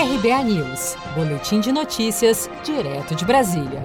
RBA 0.00 0.44
News, 0.44 0.96
Boletim 1.14 1.60
de 1.60 1.70
Notícias, 1.70 2.48
direto 2.64 3.14
de 3.14 3.22
Brasília. 3.22 3.84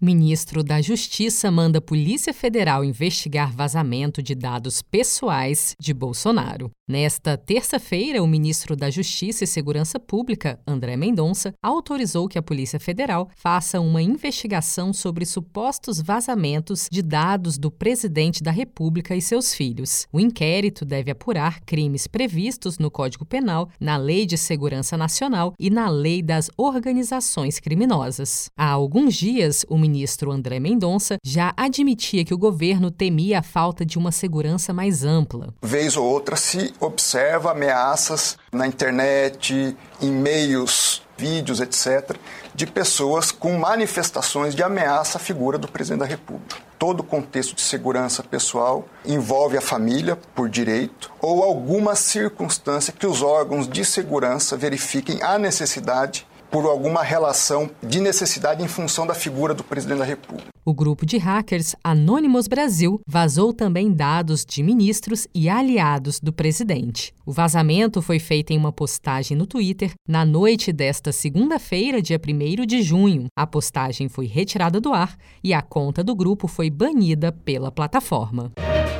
Ministro 0.00 0.64
da 0.64 0.82
Justiça 0.82 1.52
manda 1.52 1.80
Polícia 1.80 2.34
Federal 2.34 2.84
investigar 2.84 3.52
vazamento 3.52 4.20
de 4.20 4.34
dados 4.34 4.82
pessoais 4.82 5.76
de 5.78 5.94
Bolsonaro. 5.94 6.68
Nesta 6.86 7.38
terça-feira, 7.38 8.22
o 8.22 8.26
ministro 8.26 8.76
da 8.76 8.90
Justiça 8.90 9.44
e 9.44 9.46
Segurança 9.46 9.98
Pública, 9.98 10.60
André 10.66 10.98
Mendonça, 10.98 11.54
autorizou 11.62 12.28
que 12.28 12.36
a 12.36 12.42
Polícia 12.42 12.78
Federal 12.78 13.30
faça 13.34 13.80
uma 13.80 14.02
investigação 14.02 14.92
sobre 14.92 15.24
supostos 15.24 15.98
vazamentos 15.98 16.86
de 16.92 17.00
dados 17.00 17.56
do 17.56 17.70
presidente 17.70 18.42
da 18.42 18.50
República 18.50 19.16
e 19.16 19.22
seus 19.22 19.54
filhos. 19.54 20.06
O 20.12 20.20
inquérito 20.20 20.84
deve 20.84 21.10
apurar 21.10 21.60
crimes 21.62 22.06
previstos 22.06 22.78
no 22.78 22.90
Código 22.90 23.24
Penal, 23.24 23.70
na 23.80 23.96
Lei 23.96 24.26
de 24.26 24.36
Segurança 24.36 24.94
Nacional 24.94 25.54
e 25.58 25.70
na 25.70 25.88
Lei 25.88 26.20
das 26.20 26.50
Organizações 26.54 27.58
Criminosas. 27.58 28.50
Há 28.54 28.68
alguns 28.68 29.14
dias, 29.14 29.64
o 29.70 29.78
ministro 29.78 30.30
André 30.30 30.60
Mendonça 30.60 31.16
já 31.24 31.54
admitia 31.56 32.26
que 32.26 32.34
o 32.34 32.38
governo 32.38 32.90
temia 32.90 33.38
a 33.38 33.42
falta 33.42 33.86
de 33.86 33.96
uma 33.96 34.12
segurança 34.12 34.74
mais 34.74 35.02
ampla. 35.02 35.54
Vez 35.62 35.96
ou 35.96 36.04
outra 36.04 36.36
se 36.36 36.73
observa 36.80 37.52
ameaças 37.52 38.36
na 38.52 38.66
internet, 38.66 39.76
em 40.00 40.10
meios, 40.10 41.02
vídeos, 41.16 41.60
etc., 41.60 42.16
de 42.54 42.66
pessoas 42.66 43.30
com 43.30 43.58
manifestações 43.58 44.54
de 44.54 44.62
ameaça 44.62 45.18
à 45.18 45.20
figura 45.20 45.58
do 45.58 45.68
presidente 45.68 46.00
da 46.00 46.06
República. 46.06 46.56
Todo 46.78 47.00
o 47.00 47.04
contexto 47.04 47.54
de 47.54 47.62
segurança 47.62 48.22
pessoal 48.22 48.86
envolve 49.04 49.56
a 49.56 49.60
família, 49.60 50.16
por 50.34 50.48
direito, 50.48 51.10
ou 51.20 51.42
alguma 51.42 51.94
circunstância 51.94 52.92
que 52.92 53.06
os 53.06 53.22
órgãos 53.22 53.68
de 53.68 53.84
segurança 53.84 54.56
verifiquem 54.56 55.22
a 55.22 55.38
necessidade 55.38 56.26
por 56.54 56.66
alguma 56.66 57.02
relação 57.02 57.68
de 57.82 57.98
necessidade 57.98 58.62
em 58.62 58.68
função 58.68 59.04
da 59.04 59.12
figura 59.12 59.52
do 59.52 59.64
presidente 59.64 59.98
da 59.98 60.04
República. 60.04 60.50
O 60.64 60.72
grupo 60.72 61.04
de 61.04 61.18
hackers 61.18 61.74
Anonymous 61.82 62.46
Brasil 62.46 63.00
vazou 63.04 63.52
também 63.52 63.92
dados 63.92 64.44
de 64.44 64.62
ministros 64.62 65.26
e 65.34 65.48
aliados 65.48 66.20
do 66.20 66.32
presidente. 66.32 67.12
O 67.26 67.32
vazamento 67.32 68.00
foi 68.00 68.20
feito 68.20 68.52
em 68.52 68.56
uma 68.56 68.70
postagem 68.70 69.36
no 69.36 69.48
Twitter 69.48 69.94
na 70.08 70.24
noite 70.24 70.72
desta 70.72 71.10
segunda-feira, 71.10 72.00
dia 72.00 72.20
1 72.24 72.64
de 72.64 72.82
junho. 72.82 73.26
A 73.36 73.48
postagem 73.48 74.08
foi 74.08 74.26
retirada 74.26 74.80
do 74.80 74.92
ar 74.92 75.16
e 75.42 75.52
a 75.52 75.60
conta 75.60 76.04
do 76.04 76.14
grupo 76.14 76.46
foi 76.46 76.70
banida 76.70 77.32
pela 77.32 77.72
plataforma. 77.72 78.52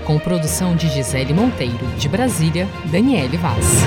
Com 0.05 0.19
produção 0.19 0.75
de 0.75 0.89
Gisele 0.89 1.33
Monteiro, 1.33 1.87
de 2.01 2.09
Brasília, 2.09 2.69
Daniele 2.91 3.37
Vaz. 3.37 3.85